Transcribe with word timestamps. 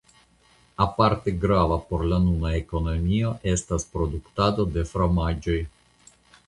Aparte 0.85 1.33
grava 1.43 1.77
por 1.91 2.05
la 2.13 2.19
nuna 2.25 2.55
ekonomio 2.63 3.35
estas 3.55 3.89
produktado 3.95 4.71
de 4.79 4.89
fromaĝoj. 4.95 5.65